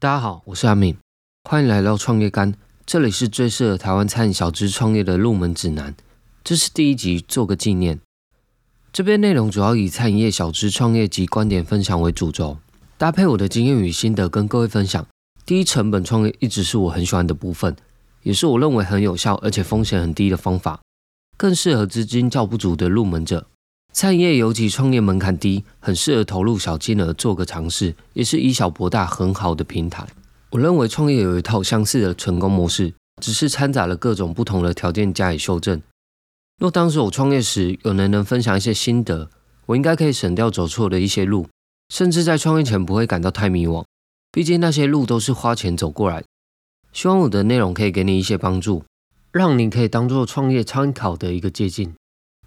[0.00, 0.96] 大家好，我是阿敏，
[1.50, 2.54] 欢迎来到创业干，
[2.86, 5.92] 这里是最适合台湾餐饮小资创业的入门指南。
[6.44, 7.98] 这是第一集，做个纪念。
[8.92, 12.58] 这边内容主要以餐饮业小资创业及观点分享为主轴，
[12.96, 15.04] 搭配我的经验与心得跟各位分享。
[15.44, 17.74] 低成本创业一直是我很喜欢的部分，
[18.22, 20.80] 也是我认为很有效而且风险很低的方法，
[21.36, 23.48] 更适合资金较不足的入门者。
[23.92, 30.06] 餐饮业尤其创业门槛低，很适合投入小金额做个尝试，也是以小博大很好的平台。
[30.50, 35.82] 我认为创业有一套相似的成功模式，只是掺杂了各种不同的条件加以修正。
[36.60, 39.30] 若当时我创业时有人能分享一些心得，
[39.66, 41.48] 我应该可以省掉走错的一些路，
[41.88, 43.84] 甚至在创业前不会感到太迷惘。
[44.30, 46.22] 毕竟那些路都是花钱走过来。
[46.92, 48.84] 希望我的内容可以给你一些帮助，
[49.32, 51.94] 让你可以当做创业参考的一个借鉴。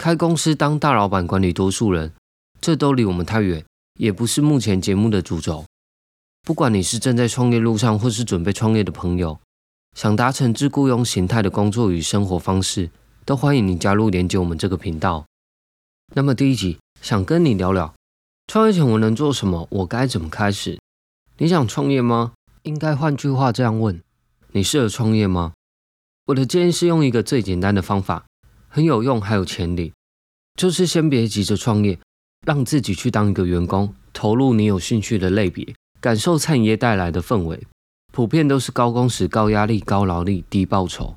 [0.00, 2.14] 开公司当大老板管理多数人，
[2.58, 3.62] 这都离我们太远，
[3.98, 5.66] 也不是目前节目的主轴。
[6.40, 9.38] 不管你是正在创业路上，或是准备创业的朋友，
[9.94, 12.88] 想达成自雇佣形态的工作与生活方式，
[13.26, 15.26] 都欢迎你加入连接我们这个频道。
[16.14, 17.94] 那么第一集想跟你聊聊，
[18.46, 19.68] 创业前我能做什么？
[19.68, 20.80] 我该怎么开始？
[21.36, 22.32] 你想创业吗？
[22.62, 24.00] 应该换句话这样问：
[24.52, 25.52] 你适合创业吗？
[26.28, 28.24] 我的建议是用一个最简单的方法。
[28.72, 29.92] 很有用，还有潜力，
[30.54, 31.98] 就是先别急着创业，
[32.46, 37.60] 让自己去当一个员工，投入你有兴趣的类别，感受餐饮业带来的氛围。
[38.12, 41.16] 普遍都是高工时、高压力、高劳力、低报酬。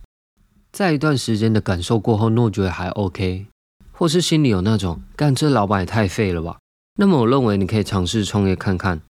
[0.72, 3.46] 在一段时间的感受过后，若觉得还 OK，
[3.92, 6.58] 或是心里有那种干这老板也太废了吧，
[6.98, 9.02] 那么我认为你可以尝试创业看看。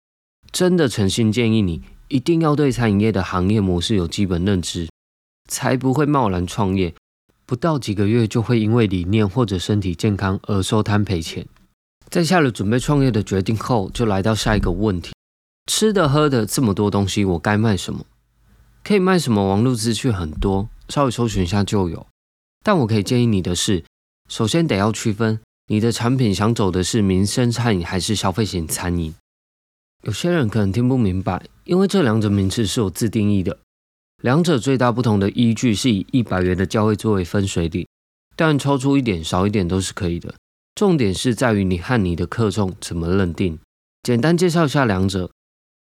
[0.52, 4.90] 真的诚心建议你，一定要对餐饮业的行业模式有基本认知，
[5.50, 6.94] 才不会贸然创业。
[7.46, 11.46] 不到几个月就会因为理念或者身体健康而收摊赔钱。
[12.10, 15.14] 在下了准备创业的决定后，就来到下一个问题：
[15.66, 18.06] 吃的喝的这么多东西，我该卖什么？
[18.84, 19.48] 可以卖什么？
[19.48, 22.06] 网络资讯很多，稍微搜寻一下就有。
[22.64, 23.84] 但我可以建议你的是，
[24.30, 29.14] 首先得要区分你的产品想走的是民生餐饮还是消费型餐饮。
[30.04, 33.58] 有些人可能听不明白，因为这两者名词是有自定义的。
[34.24, 37.86] 两者最大不同的依据是以一百元的价位作为分水岭，
[38.38, 40.34] 但超出一点、少一点都是可以的。
[40.76, 43.60] 重点是在于你和你的客众怎么认定。
[44.02, 45.30] 简单介绍一下两者：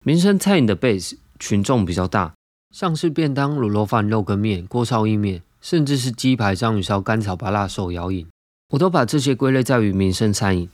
[0.05, 2.35] 民生餐饮的 base 群众比较大，
[2.75, 8.27] 像是便当、卤肉饭、肉羹面、锅烧意面，甚至是鸡排、章鱼烧、甘草巴辣、手摇饮，
[8.71, 10.69] 我都把这些归类在于民生餐饮。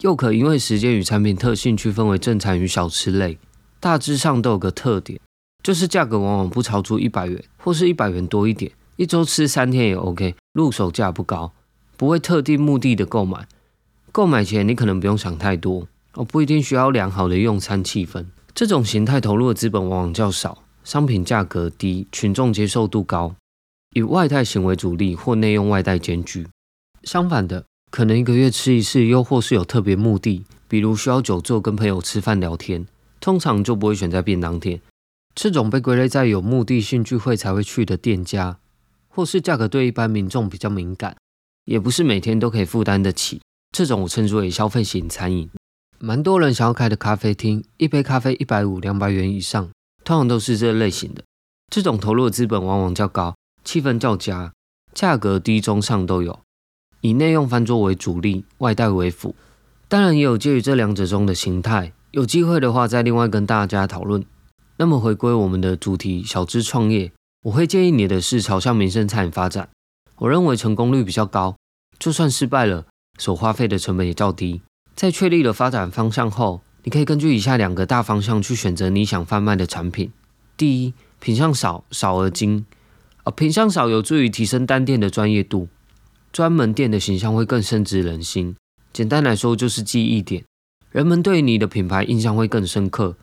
[0.00, 3.36] 又可因为时间与产品特性区分为正餐与小吃类，
[3.78, 5.20] 大致上都有个特点。
[5.62, 10.34] 就是价格往往不超出一百元，或是一百元多一点，一周吃三天也 OK。
[10.52, 11.52] 入手价不高，
[11.96, 13.46] 不会特定目的的购买。
[14.10, 18.26] 购买前你可能不用想太多，哦，不一定需要良好的用餐气氛。
[18.54, 23.34] 这种形态投入的资本往往较少，商品价格低，群众接受度高，
[23.94, 26.46] 以外带型为主力或内用外带兼具。
[27.04, 32.86] 相反的，可能一个月吃一次，又或是有特别目的，比如需要久坐跟朋友吃饭聊天，
[33.20, 34.82] 通常就不会选在便当店。
[35.34, 38.58] 这种被归类在有目的性聚会才会去的店家，
[39.08, 41.16] 或是价格对一般民众比较敏感，
[41.64, 43.40] 也不是每天都可以负担得起。
[43.74, 45.48] 这种我称之为消费型餐饮。
[45.98, 49.70] 蛮多人想要开的咖啡厅，一杯咖啡一百五、两百元以上，
[50.04, 51.22] 通常都是这类型的。
[51.70, 53.34] 这种投入的资本往往较高，
[53.64, 54.52] 气氛较佳，
[54.92, 56.40] 价格低中上都有。
[57.00, 59.34] 以内用饭桌为主力，外带为辅。
[59.88, 61.92] 当然也有介于这两者中的形态。
[62.10, 64.24] 有机会的话，再另外跟大家讨论。
[64.78, 67.12] 那么回归我们的主题，小资创业，
[67.44, 69.68] 我会建议你的是朝向民生餐饮发展。
[70.16, 71.56] 我认为成功率比较高，
[71.98, 72.86] 就算失败了，
[73.18, 74.62] 所花费的成本也较低。
[74.94, 80.10] 在确立了发展方向后，你可以根据以下两个大方向去选择你想贩卖的产品。
[80.56, 82.64] 第一，品相少，少而精。
[83.24, 85.68] 啊，品相少有助于提升单店的专业度，
[86.32, 88.56] 专门店的形象会更深植人心。
[88.92, 90.44] 简单来说，就是记忆点，
[90.90, 93.16] 人们对你的品牌印象会更深刻。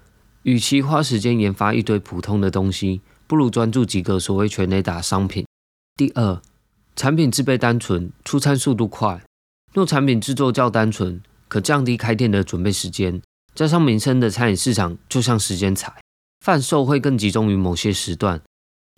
[0.44, 5.46] 与其花时间研发一堆普通的东西，不如专注几个所谓全雷达商品。
[5.96, 6.42] 第二，
[6.96, 9.22] 产品制备单纯，出餐速度快。
[9.74, 13.22] 若产品制作较单纯，可降低开店的准备时间。
[13.54, 15.94] 加上民生的餐饮市场就像时间财，
[16.40, 18.42] 贩售会更集中于某些时段。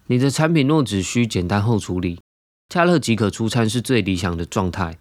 [0.08, 2.20] 你的产品若只需简单后处理，
[2.70, 4.98] 加热即可出餐是最理想的状态。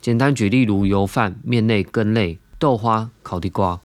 [0.00, 3.80] 简单举例如油饭、面类、羹类、豆花、烤地瓜。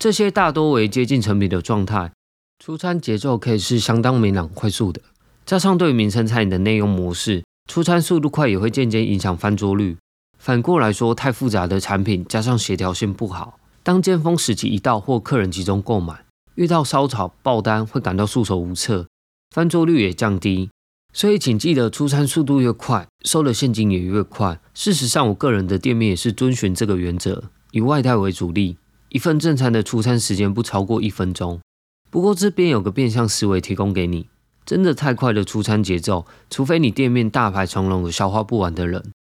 [0.00, 2.10] 这些大多为接近成品的状态，
[2.58, 5.02] 出餐节奏可以是相当明朗快速的。
[5.44, 9.98] 加上对民生餐饮的内用模式，出餐速度快也会间接影响翻桌率。
[10.38, 16.24] 反过来说，太复杂的产品加上协调性不好，当尖峰时期一到或客人集中购买，
[16.54, 19.06] 遇到烧炒爆单会感到束手无策，
[19.54, 20.70] 翻桌率也降低。
[21.12, 24.58] 所以请记得，出餐速度越快，收的现金也越快。
[24.72, 28.78] 事实上，我个人的店面也是遵循这个原则，以外带为主力，
[29.10, 31.60] 一份正餐的出餐时间不超过一分钟。
[32.10, 34.28] 不过这边有个变相思维提供给你，
[34.64, 39.12] 真的太快的出餐节奏，除非你店面大排长龙有消化不完的人，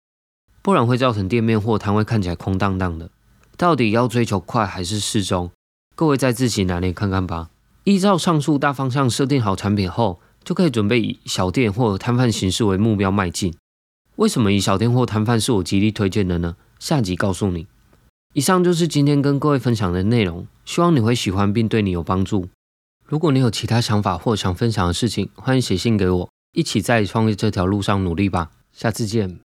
[0.62, 3.10] 不然会造成店面或摊位看起来空荡荡的。
[3.56, 5.50] 到底要追求快还是适中？
[5.96, 7.50] 各位再自己拿捏看看吧。
[7.84, 10.20] 依照上述大方向设定好产品后。
[10.44, 13.54] 就可以准备以小店或摊贩形式为目标迈进。
[14.16, 16.56] 为什么以小店或摊贩是我极力推荐的呢？
[16.78, 17.66] 下集告诉你。
[18.38, 22.48] 以上就是今天跟各位分享的内容，希望你会喜欢并对你有帮助。
[23.04, 28.52] 如果你有其他想法或想分享的事情，欢迎写信给我，一起在创业这条路上努力吧。
[28.70, 29.40] 下次见。